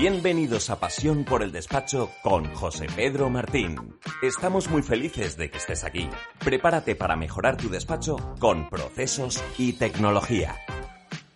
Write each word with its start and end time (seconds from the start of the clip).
Bienvenidos 0.00 0.70
a 0.70 0.80
Pasión 0.80 1.24
por 1.26 1.42
el 1.42 1.52
Despacho 1.52 2.10
con 2.22 2.46
José 2.54 2.86
Pedro 2.96 3.28
Martín. 3.28 3.76
Estamos 4.22 4.70
muy 4.70 4.80
felices 4.80 5.36
de 5.36 5.50
que 5.50 5.58
estés 5.58 5.84
aquí. 5.84 6.08
Prepárate 6.42 6.96
para 6.96 7.16
mejorar 7.16 7.58
tu 7.58 7.68
despacho 7.68 8.16
con 8.38 8.70
procesos 8.70 9.44
y 9.58 9.74
tecnología. 9.74 10.56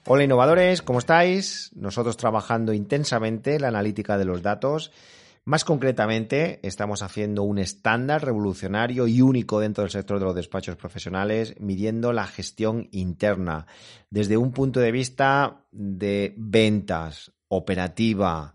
Hola 0.06 0.24
innovadores, 0.24 0.80
¿cómo 0.80 0.98
estáis? 0.98 1.72
Nosotros 1.74 2.16
trabajando 2.16 2.72
intensamente 2.72 3.60
la 3.60 3.68
analítica 3.68 4.16
de 4.16 4.24
los 4.24 4.40
datos. 4.40 4.92
Más 5.44 5.66
concretamente, 5.66 6.60
estamos 6.62 7.02
haciendo 7.02 7.42
un 7.42 7.58
estándar 7.58 8.24
revolucionario 8.24 9.06
y 9.06 9.20
único 9.20 9.60
dentro 9.60 9.84
del 9.84 9.90
sector 9.90 10.18
de 10.18 10.24
los 10.24 10.34
despachos 10.34 10.76
profesionales, 10.76 11.54
midiendo 11.60 12.14
la 12.14 12.26
gestión 12.26 12.88
interna 12.92 13.66
desde 14.08 14.38
un 14.38 14.52
punto 14.52 14.80
de 14.80 14.90
vista 14.90 15.66
de 15.70 16.32
ventas, 16.38 17.30
operativa, 17.48 18.54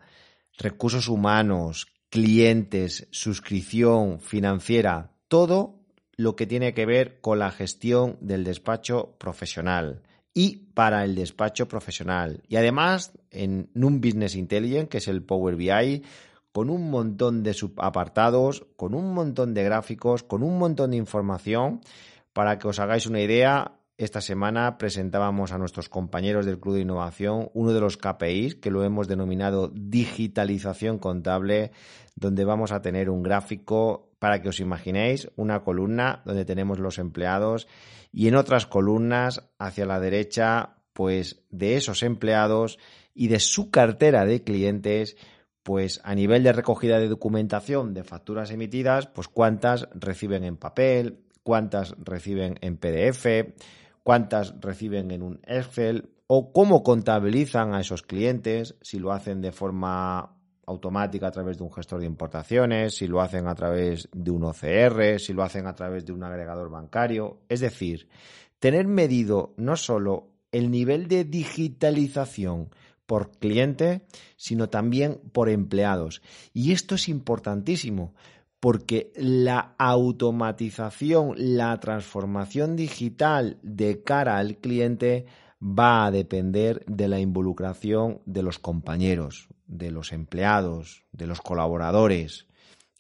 recursos 0.60 1.08
humanos, 1.08 1.88
clientes, 2.10 3.08
suscripción 3.12 4.20
financiera, 4.20 5.12
todo 5.28 5.80
lo 6.16 6.36
que 6.36 6.46
tiene 6.46 6.74
que 6.74 6.86
ver 6.86 7.22
con 7.22 7.40
la 7.40 7.50
gestión 7.50 8.18
del 8.20 8.44
despacho 8.44 9.16
profesional 9.18 10.04
y 10.34 10.58
para 10.74 11.04
el 11.06 11.16
despacho 11.16 11.68
profesional. 11.68 12.44
Y 12.48 12.58
además 12.58 13.14
en 13.32 13.70
un 13.74 14.02
Business 14.02 14.36
Intelligence, 14.36 14.90
que 14.90 14.98
es 14.98 15.08
el 15.08 15.24
Power 15.24 15.56
BI, 15.56 16.04
con 16.52 16.70
un 16.70 16.90
montón 16.90 17.42
de 17.44 17.54
subapartados, 17.54 18.66
con 18.76 18.94
un 18.94 19.14
montón 19.14 19.54
de 19.54 19.64
gráficos, 19.64 20.24
con 20.24 20.44
un 20.44 20.58
montón 20.58 20.92
de 20.92 20.98
información. 20.98 21.82
Para 22.34 22.60
que 22.60 22.68
os 22.68 22.80
hagáis 22.80 23.06
una 23.06 23.22
idea, 23.22 23.79
esta 24.00 24.22
semana 24.22 24.78
presentábamos 24.78 25.52
a 25.52 25.58
nuestros 25.58 25.90
compañeros 25.90 26.46
del 26.46 26.58
Club 26.58 26.76
de 26.76 26.82
Innovación 26.82 27.50
uno 27.54 27.74
de 27.74 27.82
los 27.82 27.98
KPIs 27.98 28.56
que 28.56 28.72
lo 28.72 28.86
hemos 28.86 29.10
denominado 29.10 29.68
digitalización 29.76 31.00
contable, 31.00 31.72
donde 32.16 32.46
vamos 32.46 32.72
a 32.72 32.82
tener 32.82 33.10
un 33.10 33.24
gráfico 33.24 34.10
para 34.18 34.42
que 34.42 34.48
os 34.48 34.62
imaginéis 34.62 35.30
una 35.36 35.66
columna 35.66 36.22
donde 36.24 36.46
tenemos 36.46 36.80
los 36.80 36.98
empleados 36.98 37.68
y 38.14 38.30
en 38.30 38.36
otras 38.36 38.66
columnas 38.66 39.44
hacia 39.60 39.86
la 39.86 40.00
derecha, 40.00 40.78
pues 40.94 41.44
de 41.50 41.76
esos 41.76 42.02
empleados 42.02 42.80
y 43.14 43.28
de 43.28 43.42
su 43.42 43.70
cartera 43.70 44.24
de 44.24 44.46
clientes, 44.46 45.18
pues 45.62 46.00
a 46.06 46.16
nivel 46.16 46.44
de 46.44 46.54
recogida 46.54 47.00
de 47.00 47.10
documentación 47.10 47.94
de 47.94 48.06
facturas 48.06 48.50
emitidas, 48.50 49.08
pues 49.08 49.28
cuántas 49.28 49.90
reciben 49.94 50.46
en 50.46 50.56
papel, 50.56 51.20
cuántas 51.44 51.96
reciben 52.00 52.58
en 52.62 52.78
PDF, 52.78 53.26
cuántas 54.10 54.60
reciben 54.60 55.12
en 55.12 55.22
un 55.22 55.40
Excel 55.46 56.10
o 56.26 56.52
cómo 56.52 56.82
contabilizan 56.82 57.76
a 57.76 57.82
esos 57.82 58.02
clientes, 58.02 58.74
si 58.82 58.98
lo 58.98 59.12
hacen 59.12 59.40
de 59.40 59.52
forma 59.52 60.36
automática 60.66 61.28
a 61.28 61.32
través 61.32 61.60
de 61.60 61.64
un 61.64 61.72
gestor 61.72 62.00
de 62.00 62.08
importaciones, 62.08 62.96
si 62.96 63.06
lo 63.06 63.22
hacen 63.22 63.48
a 63.48 63.54
través 63.54 64.10
de 64.12 64.32
un 64.32 64.46
OCR, 64.46 65.20
si 65.20 65.32
lo 65.32 65.44
hacen 65.44 65.68
a 65.68 65.76
través 65.76 66.08
de 66.08 66.14
un 66.14 66.24
agregador 66.24 66.72
bancario. 66.72 67.42
Es 67.50 67.60
decir, 67.60 68.10
tener 68.58 68.88
medido 68.88 69.54
no 69.58 69.76
solo 69.76 70.32
el 70.52 70.72
nivel 70.72 71.08
de 71.08 71.24
digitalización 71.24 72.72
por 73.06 73.30
cliente, 73.38 74.08
sino 74.38 74.70
también 74.70 75.20
por 75.34 75.50
empleados. 75.50 76.24
Y 76.52 76.72
esto 76.72 76.96
es 76.96 77.10
importantísimo 77.10 78.16
porque 78.60 79.12
la 79.16 79.76
automatización, 79.78 81.34
la 81.38 81.80
transformación 81.80 82.76
digital 82.76 83.58
de 83.62 84.04
cara 84.04 84.38
al 84.38 84.58
cliente 84.58 85.26
va 85.62 86.06
a 86.06 86.12
depender 86.12 86.84
de 86.86 87.08
la 87.08 87.20
involucración 87.20 88.22
de 88.26 88.44
los 88.44 88.60
compañeros, 88.60 89.48
de 89.68 89.92
los 89.92 90.12
empleados, 90.12 91.04
de 91.12 91.28
los 91.28 91.42
colaboradores. 91.42 92.48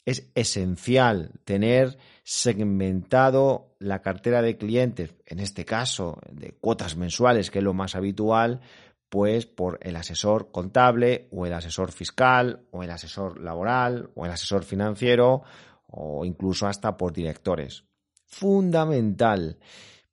Es 0.05 0.29
esencial 0.35 1.33
tener 1.43 1.97
segmentado 2.23 3.75
la 3.79 4.01
cartera 4.01 4.41
de 4.41 4.57
clientes, 4.57 5.13
en 5.25 5.39
este 5.39 5.65
caso 5.65 6.19
de 6.31 6.51
cuotas 6.51 6.95
mensuales, 6.95 7.51
que 7.51 7.59
es 7.59 7.63
lo 7.63 7.73
más 7.73 7.95
habitual, 7.95 8.61
pues 9.09 9.45
por 9.45 9.79
el 9.81 9.95
asesor 9.95 10.51
contable 10.51 11.27
o 11.31 11.45
el 11.45 11.53
asesor 11.53 11.91
fiscal 11.91 12.61
o 12.71 12.83
el 12.83 12.91
asesor 12.91 13.39
laboral 13.41 14.11
o 14.15 14.25
el 14.25 14.31
asesor 14.31 14.63
financiero 14.63 15.43
o 15.87 16.23
incluso 16.25 16.67
hasta 16.67 16.95
por 16.95 17.11
directores. 17.11 17.85
Fundamental. 18.25 19.57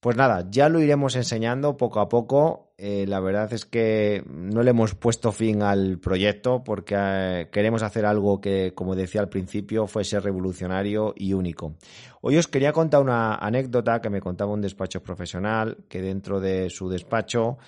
Pues 0.00 0.16
nada, 0.16 0.46
ya 0.50 0.68
lo 0.68 0.80
iremos 0.80 1.16
enseñando 1.16 1.76
poco 1.76 2.00
a 2.00 2.08
poco. 2.08 2.72
Eh, 2.78 3.06
la 3.08 3.20
verdad 3.20 3.52
es 3.52 3.64
que 3.64 4.22
no 4.28 4.62
le 4.62 4.70
hemos 4.70 4.94
puesto 4.94 5.32
fin 5.32 5.62
al 5.62 5.98
proyecto 5.98 6.62
porque 6.62 6.94
eh, 6.96 7.48
queremos 7.50 7.82
hacer 7.82 8.06
algo 8.06 8.40
que, 8.40 8.72
como 8.74 8.94
decía 8.94 9.20
al 9.20 9.28
principio, 9.28 9.86
fuese 9.86 10.20
revolucionario 10.20 11.14
y 11.16 11.32
único. 11.32 11.74
Hoy 12.20 12.36
os 12.36 12.48
quería 12.48 12.72
contar 12.72 13.00
una 13.00 13.34
anécdota 13.34 14.00
que 14.00 14.10
me 14.10 14.20
contaba 14.20 14.52
un 14.52 14.60
despacho 14.60 15.02
profesional 15.02 15.78
que 15.88 16.02
dentro 16.02 16.40
de 16.40 16.70
su 16.70 16.88
despacho 16.88 17.58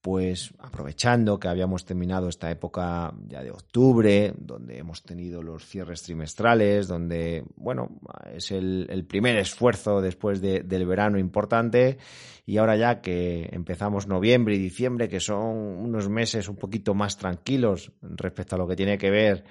pues 0.00 0.54
aprovechando 0.58 1.40
que 1.40 1.48
habíamos 1.48 1.84
terminado 1.84 2.28
esta 2.28 2.50
época 2.50 3.12
ya 3.26 3.42
de 3.42 3.50
octubre, 3.50 4.32
donde 4.38 4.78
hemos 4.78 5.02
tenido 5.02 5.42
los 5.42 5.66
cierres 5.66 6.02
trimestrales, 6.02 6.86
donde, 6.86 7.44
bueno, 7.56 7.98
es 8.32 8.52
el, 8.52 8.86
el 8.88 9.04
primer 9.04 9.36
esfuerzo 9.36 10.00
después 10.00 10.40
de, 10.40 10.60
del 10.60 10.86
verano 10.86 11.18
importante, 11.18 11.98
y 12.44 12.58
ahora 12.58 12.76
ya 12.76 13.00
que 13.00 13.48
empezamos 13.50 14.06
noviembre 14.06 14.54
y 14.54 14.58
diciembre, 14.58 15.08
que 15.08 15.18
son 15.18 15.40
unos 15.40 16.08
meses 16.08 16.48
un 16.48 16.56
poquito 16.56 16.94
más 16.94 17.16
tranquilos 17.16 17.90
respecto 18.00 18.54
a 18.54 18.58
lo 18.58 18.68
que 18.68 18.76
tiene 18.76 18.98
que 18.98 19.10
ver 19.10 19.44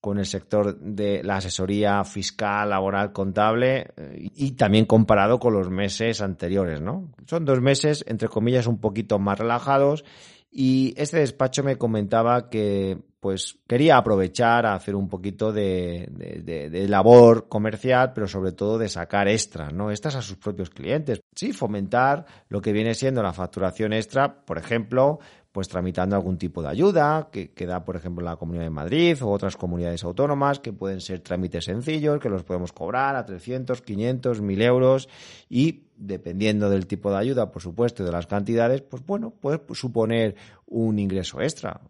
con 0.00 0.18
el 0.18 0.26
sector 0.26 0.78
de 0.78 1.22
la 1.24 1.36
asesoría 1.36 2.04
fiscal, 2.04 2.70
laboral, 2.70 3.12
contable 3.12 3.92
y 4.34 4.52
también 4.52 4.86
comparado 4.86 5.38
con 5.38 5.54
los 5.54 5.70
meses 5.70 6.20
anteriores, 6.20 6.80
¿no? 6.80 7.12
Son 7.26 7.44
dos 7.44 7.60
meses, 7.60 8.04
entre 8.06 8.28
comillas, 8.28 8.66
un 8.66 8.78
poquito 8.78 9.18
más 9.18 9.38
relajados 9.38 10.04
y 10.50 10.94
este 10.96 11.18
despacho 11.18 11.62
me 11.62 11.76
comentaba 11.76 12.48
que 12.48 12.98
pues 13.20 13.58
quería 13.66 13.96
aprovechar 13.96 14.64
a 14.64 14.74
hacer 14.74 14.94
un 14.94 15.08
poquito 15.08 15.52
de, 15.52 16.86
labor 16.88 17.48
comercial, 17.48 18.12
pero 18.14 18.28
sobre 18.28 18.52
todo 18.52 18.78
de 18.78 18.88
sacar 18.88 19.28
extras, 19.28 19.72
¿no? 19.72 19.90
Extras 19.90 20.14
a 20.14 20.22
sus 20.22 20.36
propios 20.36 20.70
clientes. 20.70 21.20
Sí, 21.34 21.52
fomentar 21.52 22.24
lo 22.48 22.60
que 22.60 22.72
viene 22.72 22.94
siendo 22.94 23.22
la 23.22 23.32
facturación 23.32 23.92
extra, 23.92 24.44
por 24.44 24.56
ejemplo, 24.56 25.18
pues 25.58 25.66
tramitando 25.66 26.14
algún 26.14 26.38
tipo 26.38 26.62
de 26.62 26.68
ayuda 26.68 27.30
que, 27.32 27.66
da, 27.66 27.84
por 27.84 27.96
ejemplo, 27.96 28.24
la 28.24 28.36
Comunidad 28.36 28.62
de 28.62 28.70
Madrid 28.70 29.20
o 29.20 29.28
otras 29.28 29.56
comunidades 29.56 30.04
autónomas, 30.04 30.60
que 30.60 30.72
pueden 30.72 31.00
ser 31.00 31.18
trámites 31.18 31.64
sencillos, 31.64 32.20
que 32.20 32.28
los 32.28 32.44
podemos 32.44 32.72
cobrar 32.72 33.16
a 33.16 33.26
300, 33.26 33.82
500, 33.82 34.40
1000 34.40 34.62
euros 34.62 35.08
y 35.50 35.82
dependiendo 35.96 36.70
del 36.70 36.86
tipo 36.86 37.10
de 37.10 37.16
ayuda, 37.16 37.50
por 37.50 37.60
supuesto, 37.60 38.04
y 38.04 38.06
de 38.06 38.12
las 38.12 38.28
cantidades, 38.28 38.82
pues 38.82 39.04
bueno, 39.04 39.30
puede 39.30 39.60
suponer 39.72 40.36
un 40.68 41.00
ingreso 41.00 41.40
extra. 41.40 41.80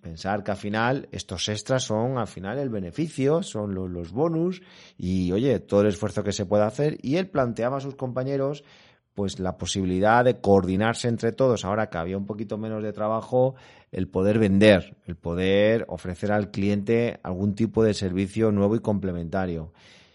Pensar 0.00 0.42
que 0.42 0.52
al 0.52 0.56
final 0.56 1.06
estos 1.12 1.50
extras 1.50 1.82
son 1.82 2.16
al 2.16 2.28
final 2.28 2.56
el 2.56 2.70
beneficio, 2.70 3.42
son 3.42 3.74
los, 3.74 3.90
los 3.90 4.10
bonus 4.10 4.62
y 4.96 5.32
oye, 5.32 5.60
todo 5.60 5.82
el 5.82 5.88
esfuerzo 5.88 6.24
que 6.24 6.32
se 6.32 6.46
puede 6.46 6.64
hacer 6.64 6.96
y 7.02 7.16
él 7.16 7.28
planteaba 7.28 7.76
a 7.76 7.80
sus 7.80 7.94
compañeros 7.94 8.64
pues 9.18 9.40
la 9.40 9.58
posibilidad 9.58 10.24
de 10.24 10.40
coordinarse 10.40 11.08
entre 11.08 11.32
todos, 11.32 11.64
ahora 11.64 11.90
que 11.90 11.98
había 11.98 12.16
un 12.16 12.24
poquito 12.24 12.56
menos 12.56 12.84
de 12.84 12.92
trabajo, 12.92 13.56
el 13.90 14.06
poder 14.06 14.38
vender, 14.38 14.96
el 15.06 15.16
poder 15.16 15.86
ofrecer 15.88 16.30
al 16.30 16.52
cliente 16.52 17.18
algún 17.24 17.56
tipo 17.56 17.82
de 17.82 17.94
servicio 17.94 18.52
nuevo 18.52 18.76
y 18.76 18.78
complementario. 18.78 19.72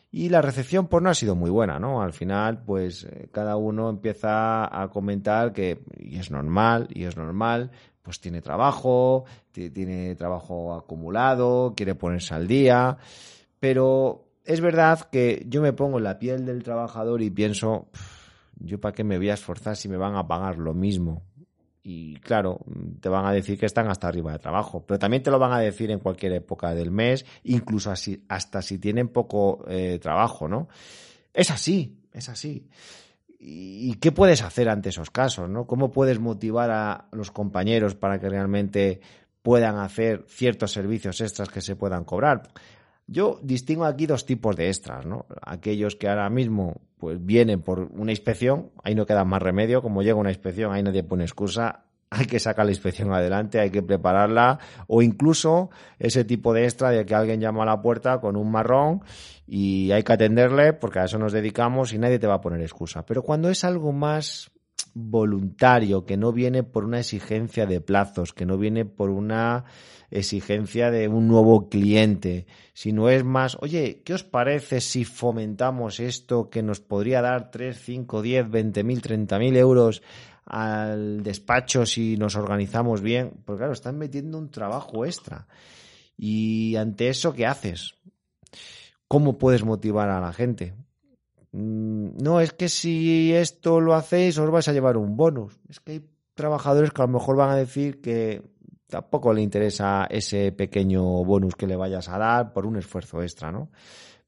Y 0.10 0.30
la 0.30 0.42
recepción 0.42 0.88
pues 0.88 1.04
no 1.04 1.10
ha 1.10 1.16
sido 1.16 1.36
muy 1.36 1.50
buena, 1.50 1.80
¿no? 1.80 2.02
Al 2.02 2.14
final 2.14 2.64
pues 2.64 3.06
cada 3.34 3.58
uno 3.58 3.90
empieza 3.90 4.82
a 4.82 4.88
comentar 4.88 5.52
que, 5.52 5.84
es 6.00 6.32
normal, 6.32 6.88
y 6.90 7.04
es 7.04 7.18
normal, 7.18 7.72
pues 8.04 8.22
tiene 8.22 8.42
trabajo, 8.42 9.26
tiene 9.52 10.16
trabajo 10.16 10.76
acumulado, 10.76 11.74
quiere 11.76 11.94
ponerse 11.94 12.36
al 12.36 12.48
día, 12.48 12.96
pero 13.60 14.30
es 14.46 14.62
verdad 14.62 15.10
que 15.12 15.46
yo 15.50 15.62
me 15.62 15.74
pongo 15.74 15.98
en 15.98 16.06
la 16.06 16.20
piel 16.20 16.46
del 16.46 16.64
trabajador 16.64 17.22
y 17.22 17.30
pienso, 17.30 17.90
yo 18.60 18.80
para 18.80 18.94
qué 18.94 19.04
me 19.04 19.18
voy 19.18 19.30
a 19.30 19.34
esforzar 19.36 19.76
si 19.76 19.90
me 19.90 19.98
van 19.98 20.16
a 20.16 20.28
pagar 20.28 20.58
lo 20.58 20.74
mismo. 20.74 21.24
y 21.86 22.16
claro, 22.22 22.60
te 23.02 23.10
van 23.10 23.26
a 23.26 23.34
decir 23.34 23.60
que 23.60 23.66
están 23.66 23.90
hasta 23.90 24.08
arriba 24.08 24.32
de 24.32 24.40
trabajo, 24.40 24.86
pero 24.86 24.98
también 24.98 25.22
te 25.22 25.30
lo 25.30 25.38
van 25.38 25.52
a 25.52 25.60
decir 25.60 25.92
en 25.92 26.00
cualquier 26.00 26.32
época 26.32 26.74
del 26.74 26.92
mes, 26.92 27.26
incluso 27.44 27.92
así, 27.92 28.24
hasta 28.30 28.62
si 28.62 28.80
tienen 28.80 29.10
poco 29.10 29.66
eh, 29.68 30.00
trabajo, 30.02 30.48
¿no? 30.48 30.70
Es 31.34 31.52
así, 31.52 32.00
es 32.14 32.30
así. 32.30 32.70
¿Y 33.46 33.96
qué 33.96 34.14
puedes 34.14 34.42
hacer 34.42 34.70
ante 34.70 34.90
esos 34.90 35.12
casos? 35.12 35.50
¿no? 35.50 35.68
¿Cómo 35.68 35.92
puedes 35.92 36.18
motivar 36.18 36.72
a 36.72 37.08
los 37.12 37.30
compañeros 37.30 37.94
para 37.94 38.18
que 38.18 38.30
realmente 38.30 39.02
puedan 39.42 39.80
hacer 39.80 40.24
ciertos 40.30 40.72
servicios 40.72 41.20
extras 41.20 41.50
que 41.50 41.60
se 41.60 41.76
puedan 41.76 42.06
cobrar? 42.06 42.44
Yo 43.14 43.40
distingo 43.44 43.86
aquí 43.86 44.08
dos 44.08 44.26
tipos 44.26 44.56
de 44.56 44.70
extras, 44.70 45.06
¿no? 45.06 45.28
Aquellos 45.44 45.96
que 45.96 46.10
ahora 46.10 46.32
mismo 46.32 46.82
pues 46.98 47.24
vienen 47.24 47.62
por 47.62 47.92
una 47.92 48.12
inspección, 48.12 48.72
ahí 48.84 48.96
no 48.96 49.06
queda 49.06 49.24
más 49.24 49.40
remedio, 49.40 49.84
como 49.84 50.02
llega 50.02 50.16
una 50.16 50.32
inspección, 50.32 50.74
ahí 50.74 50.82
nadie 50.82 51.04
pone 51.04 51.24
excusa, 51.24 51.86
hay 52.10 52.26
que 52.26 52.40
sacar 52.40 52.66
la 52.66 52.72
inspección 52.72 53.14
adelante, 53.14 53.60
hay 53.60 53.70
que 53.70 53.84
prepararla, 53.84 54.58
o 54.88 55.04
incluso 55.04 55.70
ese 56.00 56.26
tipo 56.26 56.54
de 56.54 56.64
extra 56.64 56.90
de 56.90 57.06
que 57.06 57.14
alguien 57.14 57.40
llama 57.40 57.62
a 57.62 57.68
la 57.68 57.82
puerta 57.84 58.20
con 58.20 58.36
un 58.36 58.50
marrón 58.50 59.04
y 59.46 59.92
hay 59.92 60.02
que 60.02 60.14
atenderle 60.14 60.74
porque 60.74 60.98
a 60.98 61.04
eso 61.04 61.20
nos 61.20 61.34
dedicamos 61.34 61.94
y 61.94 62.00
nadie 62.00 62.18
te 62.18 62.26
va 62.26 62.36
a 62.36 62.42
poner 62.42 62.62
excusa. 62.62 63.06
Pero 63.06 63.22
cuando 63.22 63.50
es 63.52 63.64
algo 63.64 63.92
más 63.92 64.52
voluntario, 64.94 66.06
que 66.06 66.18
no 66.18 66.32
viene 66.32 66.64
por 66.64 66.86
una 66.86 67.00
exigencia 67.00 67.66
de 67.66 67.82
plazos, 67.82 68.34
que 68.34 68.46
no 68.46 68.58
viene 68.58 68.86
por 68.86 69.10
una 69.10 69.66
exigencia 70.12 70.92
de 70.92 71.08
un 71.08 71.28
nuevo 71.28 71.70
cliente, 71.70 72.46
sino 72.74 73.10
es 73.10 73.24
más, 73.24 73.58
oye, 73.62 74.04
¿qué 74.06 74.14
os 74.14 74.24
parece 74.24 74.80
si 74.82 75.06
fomentamos 75.06 76.00
esto 76.00 76.50
que 76.50 76.62
nos 76.62 76.80
podría 76.80 77.22
dar 77.22 77.50
3, 77.50 77.78
5, 77.78 78.22
10, 78.22 78.50
20 78.50 78.84
mil, 78.84 79.02
30 79.02 79.40
mil 79.40 79.58
euros 79.58 80.04
al 80.46 81.24
despacho 81.24 81.86
si 81.86 82.16
nos 82.18 82.36
organizamos 82.36 83.02
bien? 83.02 83.42
Porque 83.44 83.60
claro, 83.60 83.74
están 83.74 83.98
metiendo 83.98 84.38
un 84.38 84.52
trabajo 84.52 85.06
extra. 85.06 85.48
Y 86.16 86.76
ante 86.76 87.10
eso, 87.10 87.34
¿qué 87.34 87.48
haces? 87.48 87.96
¿Cómo 89.08 89.40
puedes 89.40 89.64
motivar 89.64 90.10
a 90.10 90.22
la 90.22 90.32
gente? 90.32 90.76
Mm, 91.54 92.18
no, 92.22 92.42
es 92.42 92.52
que 92.54 92.68
si 92.68 93.34
esto 93.34 93.80
lo 93.80 93.94
hacéis 93.94 94.38
os 94.40 94.50
vais 94.50 94.68
a 94.68 94.74
llevar 94.74 94.98
un 94.98 95.16
bonus. 95.16 95.60
Es 95.70 95.80
que 95.80 95.94
hay 95.94 96.10
trabajadores 96.34 96.92
que 96.92 97.02
a 97.02 97.06
lo 97.06 97.14
mejor 97.14 97.38
van 97.38 97.52
a 97.52 97.56
decir 97.56 98.02
que 98.02 98.42
tampoco 98.88 99.34
le 99.34 99.42
interesa 99.42 100.06
ese 100.10 100.52
pequeño 100.52 101.04
bonus 101.24 101.56
que 101.56 101.68
le 101.68 101.76
vayas 101.76 102.10
a 102.10 102.18
dar 102.18 102.54
por 102.54 102.66
un 102.66 102.78
esfuerzo 102.78 103.22
extra, 103.22 103.52
¿no? 103.52 103.70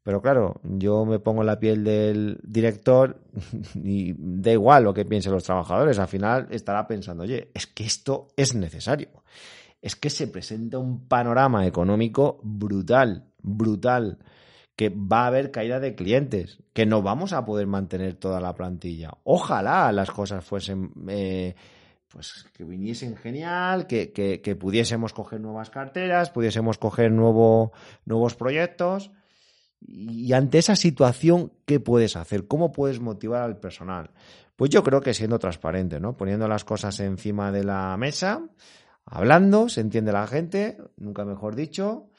Pero 0.03 0.21
claro, 0.21 0.61
yo 0.63 1.03
me 1.03 1.17
pongo 1.17 1.41
en 1.41 1.47
la 1.47 1.59
piel 1.59 1.83
del 1.83 2.39
director 2.43 3.19
y 3.73 4.13
da 4.17 4.51
igual 4.51 4.83
lo 4.83 4.93
que 4.93 5.03
piensen 5.03 5.31
los 5.31 5.43
trabajadores. 5.43 5.97
Al 5.97 6.07
final 6.07 6.47
estará 6.51 6.85
pensando, 6.85 7.23
oye, 7.23 7.49
es 7.55 7.65
que 7.65 7.85
esto 7.85 8.27
es 8.37 8.53
necesario. 8.53 9.09
Es 9.81 9.95
que 9.95 10.11
se 10.11 10.27
presenta 10.27 10.77
un 10.77 11.07
panorama 11.07 11.65
económico 11.65 12.39
brutal, 12.43 13.25
brutal, 13.41 14.19
que 14.75 14.89
va 14.89 15.23
a 15.23 15.27
haber 15.27 15.51
caída 15.51 15.79
de 15.79 15.95
clientes, 15.95 16.59
que 16.73 16.85
no 16.85 17.01
vamos 17.01 17.33
a 17.33 17.45
poder 17.45 17.67
mantener 17.67 18.15
toda 18.15 18.41
la 18.41 18.55
plantilla. 18.55 19.17
Ojalá 19.23 19.91
las 19.91 20.11
cosas 20.11 20.43
fuesen 20.43 20.91
eh, 21.07 21.55
pues 22.09 22.45
que 22.53 22.63
viniesen 22.63 23.15
genial, 23.17 23.87
que, 23.87 24.11
que, 24.13 24.55
pudiésemos 24.55 25.13
coger 25.13 25.41
nuevas 25.41 25.69
carteras, 25.69 26.29
pudiésemos 26.29 26.77
coger 26.77 27.11
nuevo, 27.11 27.73
nuevos 28.05 28.35
proyectos. 28.35 29.11
Y 29.81 30.31
ante 30.33 30.57
esa 30.57 30.75
situación, 30.75 31.51
¿qué 31.65 31.79
puedes 31.79 32.15
hacer? 32.15 32.47
¿Cómo 32.47 32.71
puedes 32.71 32.99
motivar 32.99 33.43
al 33.43 33.59
personal? 33.59 34.11
Pues 34.55 34.71
yo 34.71 34.83
creo 34.83 35.01
que 35.01 35.13
siendo 35.13 35.39
transparente, 35.39 35.99
¿no? 35.99 36.15
Poniendo 36.15 36.47
las 36.47 36.63
cosas 36.63 36.99
encima 37.01 37.51
de 37.51 37.65
la 37.65 37.95
mesa, 37.97 38.47
hablando, 39.05 39.67
se 39.67 39.81
entiende 39.81 40.13
la 40.13 40.27
gente, 40.27 40.77
nunca 40.95 41.25
mejor 41.25 41.55
dicho. 41.55 42.09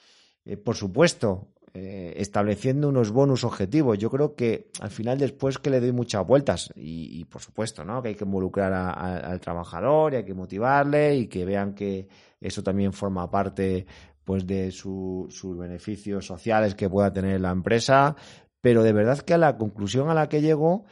Eh, 0.45 0.57
por 0.57 0.77
supuesto, 0.77 1.49
eh, 1.79 2.15
estableciendo 2.17 2.89
unos 2.89 3.11
bonus 3.11 3.45
objetivos. 3.45 3.99
Yo 3.99 4.11
creo 4.11 4.35
que 4.35 4.71
al 4.81 4.91
final 4.91 5.19
después 5.19 5.59
que 5.59 5.69
le 5.69 5.79
doy 5.79 5.93
muchas 5.93 6.27
vueltas 6.27 6.73
y, 6.75 7.23
por 7.27 7.43
supuesto, 7.43 7.85
¿no? 7.85 8.01
Que 8.01 8.09
hay 8.09 8.15
que 8.15 8.25
involucrar 8.25 8.73
al 8.73 9.39
trabajador 9.41 10.15
y 10.15 10.17
hay 10.17 10.25
que 10.25 10.33
motivarle 10.33 11.15
y 11.17 11.27
que 11.27 11.45
vean 11.45 11.75
que 11.75 12.09
eso 12.41 12.63
también 12.63 12.95
forma 12.95 13.31
parte 13.31 13.87
pues 14.25 14.47
de 14.47 14.71
sus 14.71 15.59
beneficios 15.59 16.25
sociales 16.25 16.75
que 16.75 16.89
pueda 16.89 17.13
tener 17.13 17.43
la 17.43 17.51
empresa. 17.51 18.17
Pero 18.63 18.83
de 18.83 18.95
verdad 18.95 19.19
que 19.19 19.35
a 19.35 19.39
la 19.39 19.59
conclusión 19.59 20.09
a 20.09 20.15
la 20.15 20.31
que 20.31 20.41
llego 20.41 20.87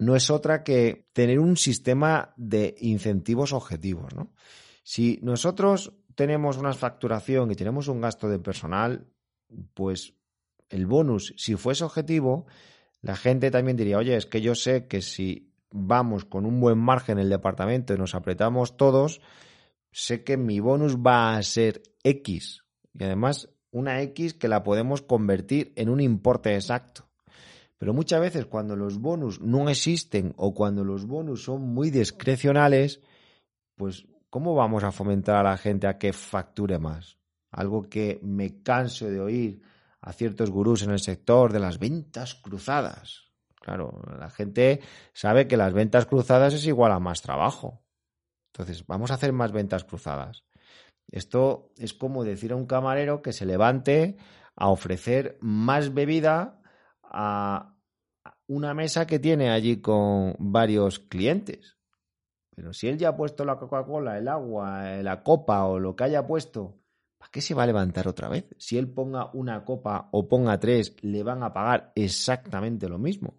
no 0.00 0.16
es 0.16 0.28
otra 0.28 0.64
que 0.64 1.06
tener 1.12 1.38
un 1.38 1.56
sistema 1.56 2.34
de 2.36 2.74
incentivos 2.80 3.52
objetivos. 3.52 4.12
Si 4.82 5.20
nosotros 5.22 5.92
tenemos 6.16 6.56
una 6.56 6.72
facturación 6.72 7.52
y 7.52 7.54
tenemos 7.54 7.86
un 7.86 8.00
gasto 8.00 8.28
de 8.28 8.40
personal, 8.40 9.06
pues 9.74 10.14
el 10.68 10.86
bonus, 10.86 11.34
si 11.36 11.56
fuese 11.56 11.84
objetivo, 11.84 12.46
la 13.00 13.16
gente 13.16 13.50
también 13.50 13.76
diría, 13.76 13.98
oye, 13.98 14.16
es 14.16 14.26
que 14.26 14.40
yo 14.40 14.54
sé 14.54 14.86
que 14.86 15.02
si 15.02 15.52
vamos 15.70 16.24
con 16.24 16.46
un 16.46 16.60
buen 16.60 16.78
margen 16.78 17.18
en 17.18 17.24
el 17.24 17.30
departamento 17.30 17.94
y 17.94 17.98
nos 17.98 18.14
apretamos 18.14 18.76
todos, 18.76 19.20
sé 19.92 20.24
que 20.24 20.36
mi 20.36 20.60
bonus 20.60 20.96
va 20.96 21.36
a 21.36 21.42
ser 21.42 21.82
X. 22.02 22.64
Y 22.94 23.04
además, 23.04 23.48
una 23.70 24.02
X 24.02 24.34
que 24.34 24.48
la 24.48 24.62
podemos 24.62 25.02
convertir 25.02 25.72
en 25.76 25.88
un 25.88 26.00
importe 26.00 26.54
exacto. 26.54 27.08
Pero 27.78 27.94
muchas 27.94 28.20
veces 28.20 28.46
cuando 28.46 28.74
los 28.74 28.98
bonus 28.98 29.40
no 29.40 29.68
existen 29.68 30.34
o 30.36 30.52
cuando 30.52 30.84
los 30.84 31.06
bonus 31.06 31.44
son 31.44 31.62
muy 31.62 31.90
discrecionales, 31.90 33.00
pues 33.76 34.06
¿cómo 34.30 34.54
vamos 34.54 34.82
a 34.82 34.90
fomentar 34.90 35.36
a 35.36 35.50
la 35.50 35.56
gente 35.56 35.86
a 35.86 35.96
que 35.96 36.12
facture 36.12 36.78
más? 36.78 37.17
Algo 37.50 37.88
que 37.88 38.20
me 38.22 38.62
canso 38.62 39.06
de 39.06 39.20
oír 39.20 39.62
a 40.00 40.12
ciertos 40.12 40.50
gurús 40.50 40.82
en 40.82 40.90
el 40.90 41.00
sector 41.00 41.52
de 41.52 41.60
las 41.60 41.78
ventas 41.78 42.34
cruzadas. 42.34 43.32
Claro, 43.60 44.00
la 44.18 44.30
gente 44.30 44.80
sabe 45.12 45.48
que 45.48 45.56
las 45.56 45.72
ventas 45.72 46.06
cruzadas 46.06 46.54
es 46.54 46.66
igual 46.66 46.92
a 46.92 47.00
más 47.00 47.22
trabajo. 47.22 47.82
Entonces, 48.52 48.86
vamos 48.86 49.10
a 49.10 49.14
hacer 49.14 49.32
más 49.32 49.52
ventas 49.52 49.84
cruzadas. 49.84 50.44
Esto 51.10 51.72
es 51.76 51.94
como 51.94 52.24
decir 52.24 52.52
a 52.52 52.56
un 52.56 52.66
camarero 52.66 53.22
que 53.22 53.32
se 53.32 53.46
levante 53.46 54.16
a 54.56 54.68
ofrecer 54.68 55.38
más 55.40 55.94
bebida 55.94 56.60
a 57.02 57.74
una 58.46 58.74
mesa 58.74 59.06
que 59.06 59.18
tiene 59.18 59.50
allí 59.50 59.80
con 59.80 60.34
varios 60.38 60.98
clientes. 60.98 61.76
Pero 62.54 62.72
si 62.72 62.88
él 62.88 62.98
ya 62.98 63.10
ha 63.10 63.16
puesto 63.16 63.44
la 63.44 63.56
Coca-Cola, 63.56 64.18
el 64.18 64.28
agua, 64.28 64.96
la 65.02 65.22
copa 65.22 65.64
o 65.64 65.78
lo 65.78 65.94
que 65.94 66.04
haya 66.04 66.26
puesto 66.26 66.77
¿Para 67.18 67.30
qué 67.30 67.40
se 67.40 67.54
va 67.54 67.64
a 67.64 67.66
levantar 67.66 68.06
otra 68.08 68.28
vez? 68.28 68.46
Si 68.56 68.78
él 68.78 68.88
ponga 68.88 69.30
una 69.34 69.64
copa 69.64 70.08
o 70.12 70.28
ponga 70.28 70.58
tres, 70.58 70.94
le 71.02 71.22
van 71.22 71.42
a 71.42 71.52
pagar 71.52 71.92
exactamente 71.94 72.88
lo 72.88 72.98
mismo. 72.98 73.34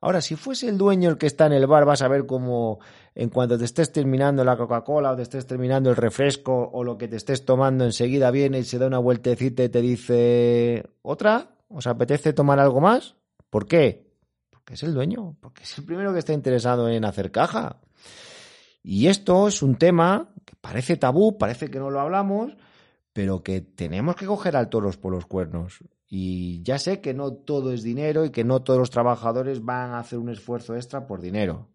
Ahora, 0.00 0.20
si 0.20 0.36
fuese 0.36 0.68
el 0.68 0.78
dueño 0.78 1.10
el 1.10 1.18
que 1.18 1.26
está 1.26 1.46
en 1.46 1.52
el 1.52 1.66
bar, 1.66 1.84
vas 1.84 2.02
a 2.02 2.08
ver 2.08 2.24
cómo 2.24 2.78
en 3.16 3.30
cuanto 3.30 3.58
te 3.58 3.64
estés 3.64 3.92
terminando 3.92 4.44
la 4.44 4.56
Coca-Cola 4.56 5.12
o 5.12 5.16
te 5.16 5.22
estés 5.22 5.44
terminando 5.44 5.90
el 5.90 5.96
refresco 5.96 6.70
o 6.72 6.84
lo 6.84 6.96
que 6.96 7.08
te 7.08 7.16
estés 7.16 7.44
tomando, 7.44 7.84
enseguida 7.84 8.30
viene 8.30 8.60
y 8.60 8.64
se 8.64 8.78
da 8.78 8.86
una 8.86 9.00
vueltecita 9.00 9.64
y 9.64 9.68
te 9.68 9.80
dice, 9.80 10.88
¿otra? 11.02 11.56
¿Os 11.68 11.88
apetece 11.88 12.32
tomar 12.32 12.60
algo 12.60 12.80
más? 12.80 13.16
¿Por 13.50 13.66
qué? 13.66 14.14
Porque 14.50 14.74
es 14.74 14.82
el 14.84 14.94
dueño, 14.94 15.36
porque 15.40 15.64
es 15.64 15.78
el 15.78 15.84
primero 15.84 16.12
que 16.12 16.20
está 16.20 16.32
interesado 16.32 16.88
en 16.88 17.04
hacer 17.04 17.32
caja. 17.32 17.80
Y 18.84 19.08
esto 19.08 19.48
es 19.48 19.62
un 19.62 19.74
tema 19.76 20.32
que 20.44 20.54
parece 20.60 20.96
tabú, 20.96 21.38
parece 21.38 21.70
que 21.70 21.80
no 21.80 21.90
lo 21.90 22.00
hablamos, 22.00 22.56
pero 23.18 23.42
que 23.42 23.60
tenemos 23.60 24.14
que 24.14 24.26
coger 24.26 24.56
al 24.56 24.68
toros 24.68 24.96
por 24.96 25.12
los 25.12 25.26
cuernos. 25.26 25.80
Y 26.08 26.62
ya 26.62 26.78
sé 26.78 27.00
que 27.00 27.14
no 27.14 27.32
todo 27.32 27.72
es 27.72 27.82
dinero 27.82 28.24
y 28.24 28.30
que 28.30 28.44
no 28.44 28.62
todos 28.62 28.78
los 28.78 28.90
trabajadores 28.90 29.64
van 29.64 29.90
a 29.90 29.98
hacer 29.98 30.20
un 30.20 30.28
esfuerzo 30.28 30.76
extra 30.76 31.08
por 31.08 31.20
dinero. 31.20 31.66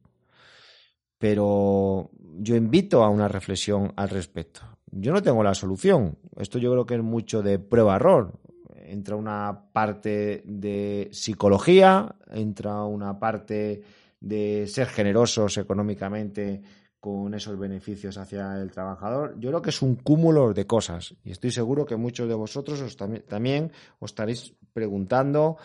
Pero 1.18 2.12
yo 2.40 2.56
invito 2.56 3.04
a 3.04 3.10
una 3.10 3.28
reflexión 3.28 3.92
al 3.98 4.08
respecto. 4.08 4.62
Yo 4.90 5.12
no 5.12 5.22
tengo 5.22 5.44
la 5.44 5.54
solución. 5.54 6.18
Esto 6.38 6.60
yo 6.60 6.72
creo 6.72 6.86
que 6.86 6.96
es 6.96 7.04
mucho 7.04 7.42
de 7.42 7.60
prueba-error. 7.60 8.40
Entra 8.78 9.18
una 9.18 9.66
parte 9.74 10.44
de 10.46 11.10
psicología, 11.12 12.16
entra 12.32 12.86
una 12.86 13.20
parte 13.20 13.82
de 14.22 14.66
ser 14.68 14.88
generosos 14.88 15.58
económicamente 15.58 16.62
con 17.04 17.34
esos 17.34 17.60
beneficios 17.60 18.18
hacia 18.18 18.62
el 18.62 18.72
trabajador. 18.72 19.38
Yo 19.38 19.50
creo 19.50 19.62
que 19.62 19.72
es 19.72 19.82
un 19.82 19.96
cúmulo 19.96 20.54
de 20.54 20.66
cosas 20.66 21.14
y 21.26 21.32
estoy 21.32 21.52
seguro 21.52 21.86
que 21.86 21.98
muchos 21.98 22.30
de 22.30 22.34
vosotros 22.34 22.80
os 22.80 22.96
también 22.96 23.74
os 24.00 24.12
estaréis 24.12 24.54
preguntando 24.72 25.58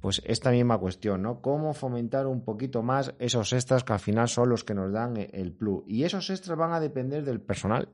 pues 0.00 0.22
esta 0.24 0.50
misma 0.50 0.78
cuestión, 0.78 1.20
¿no? 1.20 1.42
¿Cómo 1.42 1.74
fomentar 1.74 2.26
un 2.26 2.42
poquito 2.42 2.82
más 2.82 3.12
esos 3.18 3.52
extras 3.52 3.84
que 3.84 3.92
al 3.92 4.00
final 4.00 4.30
son 4.30 4.48
los 4.48 4.64
que 4.64 4.72
nos 4.72 4.90
dan 4.90 5.18
el 5.18 5.52
plus? 5.52 5.84
Y 5.86 6.04
esos 6.04 6.30
extras 6.30 6.56
van 6.56 6.72
a 6.72 6.80
depender 6.80 7.22
del 7.22 7.42
personal. 7.42 7.90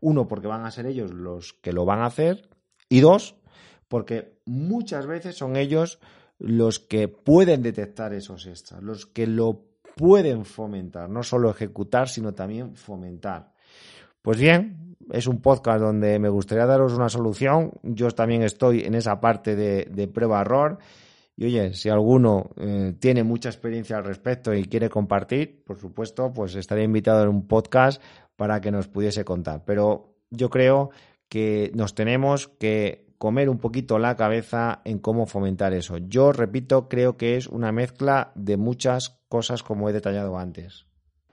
Uno, 0.00 0.26
porque 0.26 0.46
van 0.46 0.64
a 0.64 0.70
ser 0.70 0.86
ellos 0.86 1.12
los 1.12 1.52
que 1.52 1.74
lo 1.74 1.84
van 1.84 2.00
a 2.00 2.06
hacer 2.06 2.48
y 2.88 3.00
dos, 3.00 3.36
porque 3.86 4.38
muchas 4.46 5.06
veces 5.06 5.36
son 5.36 5.56
ellos 5.56 5.98
los 6.38 6.80
que 6.80 7.06
pueden 7.06 7.62
detectar 7.62 8.14
esos 8.14 8.46
extras, 8.46 8.82
los 8.82 9.04
que 9.04 9.26
lo 9.26 9.69
pueden 10.00 10.46
fomentar, 10.46 11.10
no 11.10 11.22
solo 11.22 11.50
ejecutar, 11.50 12.08
sino 12.08 12.32
también 12.32 12.74
fomentar. 12.74 13.52
Pues 14.22 14.40
bien, 14.40 14.96
es 15.12 15.26
un 15.26 15.42
podcast 15.42 15.82
donde 15.82 16.18
me 16.18 16.30
gustaría 16.30 16.64
daros 16.64 16.94
una 16.94 17.10
solución. 17.10 17.72
Yo 17.82 18.10
también 18.12 18.42
estoy 18.42 18.80
en 18.80 18.94
esa 18.94 19.20
parte 19.20 19.54
de, 19.54 20.08
prueba-error. 20.08 20.78
Y 21.36 21.44
oye, 21.44 21.74
si 21.74 21.90
alguno 21.90 22.48
eh, 22.56 22.94
tiene 22.98 23.24
mucha 23.24 23.50
experiencia 23.50 23.98
al 23.98 24.04
respecto 24.04 24.54
y 24.54 24.64
quiere 24.64 24.88
compartir, 24.88 25.62
por 25.66 25.78
supuesto, 25.78 26.32
pues 26.32 26.54
estaría 26.54 26.84
invitado 26.84 27.22
en 27.22 27.28
un 27.28 27.46
podcast 27.46 28.02
para 28.36 28.62
que 28.62 28.70
nos 28.70 28.88
pudiese 28.88 29.22
contar. 29.22 29.64
Pero 29.66 30.14
yo 30.30 30.48
creo 30.48 30.92
que 31.28 31.72
nos 31.74 31.94
tenemos 31.94 32.48
que 32.48 33.06
comer 33.18 33.50
un 33.50 33.58
poquito 33.58 33.98
la 33.98 34.16
cabeza 34.16 34.80
en 34.86 34.98
cómo 34.98 35.26
fomentar 35.26 35.74
eso. 35.74 35.98
Yo 35.98 36.32
repito, 36.32 36.88
creo 36.88 37.18
que 37.18 37.36
es 37.36 37.48
una 37.48 37.70
mezcla 37.70 38.32
de 38.34 38.56
muchas 38.56 39.19
cosas 39.30 39.62
como 39.62 39.88
he 39.88 39.92
detallado 39.92 40.36
antes. 40.36 40.86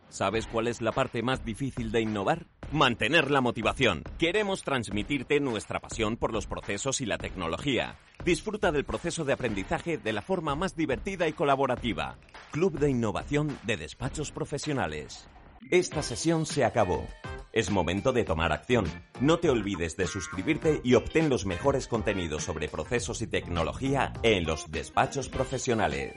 ¿Sabes 0.10 0.46
cuál 0.48 0.68
es 0.68 0.82
la 0.82 0.94
parte 0.94 1.22
más 1.24 1.44
difícil 1.44 1.92
de 1.92 2.00
innovar? 2.00 2.46
Mantener 2.72 3.32
la 3.32 3.42
motivación. 3.42 4.04
Queremos 4.20 4.64
transmitirte 4.64 5.40
nuestra 5.40 5.80
pasión 5.82 6.16
por 6.16 6.32
los 6.32 6.46
procesos 6.46 7.02
y 7.02 7.06
la 7.08 7.18
tecnología. 7.18 7.98
Disfruta 8.24 8.72
del 8.72 8.86
proceso 8.86 9.26
de 9.26 9.34
aprendizaje 9.34 9.98
de 9.98 10.14
la 10.14 10.22
forma 10.22 10.56
más 10.56 10.76
divertida 10.76 11.28
y 11.28 11.34
colaborativa. 11.34 12.18
Club 12.52 12.78
de 12.80 12.92
Innovación 12.92 13.58
de 13.64 13.78
Despachos 13.78 14.32
Profesionales. 14.32 15.28
Esta 15.72 16.04
sesión 16.04 16.46
se 16.46 16.64
acabó. 16.64 17.06
Es 17.52 17.72
momento 17.72 18.14
de 18.14 18.24
tomar 18.24 18.52
acción. 18.52 18.86
No 19.20 19.40
te 19.40 19.50
olvides 19.50 19.98
de 19.98 20.06
suscribirte 20.06 20.82
y 20.84 20.94
obtén 20.94 21.30
los 21.30 21.48
mejores 21.48 21.88
contenidos 21.88 22.44
sobre 22.44 22.70
procesos 22.70 23.24
y 23.24 23.28
tecnología 23.28 24.14
en 24.22 24.46
los 24.46 24.70
despachos 24.70 25.30
profesionales. 25.30 26.14